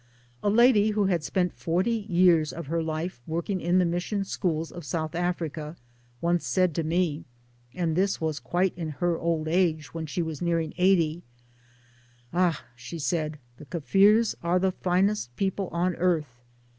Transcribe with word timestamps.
A 0.41 0.49
lady 0.49 0.89
who 0.89 1.05
had 1.05 1.23
spent 1.23 1.53
'forty 1.53 2.07
years 2.09 2.51
of 2.51 2.65
her 2.65 2.81
life 2.81 3.21
working 3.27 3.61
in 3.61 3.77
the 3.77 3.85
Mission 3.85 4.23
Schools 4.23 4.71
of 4.71 4.83
South' 4.83 5.13
Africa 5.13 5.75
once 6.21 6.43
said 6.43 6.73
to 6.73 6.83
me 6.83 7.23
and 7.75 7.95
this 7.95 8.19
was 8.19 8.39
quite 8.39 8.75
in 8.75 8.89
her 8.97 9.15
old 9.19 9.47
age, 9.47 9.93
when 9.93 10.07
she 10.07 10.23
was 10.23 10.41
nearing 10.41 10.73
eighty" 10.79 11.21
Ah 12.33 12.63
1" 12.63 12.65
she 12.75 12.97
said," 12.97 13.37
the 13.57 13.65
Kaffirs 13.65 14.33
are 14.41 14.57
the 14.57 14.71
finest 14.71 15.35
people 15.35 15.67
on 15.67 15.95
earth. 15.97 16.41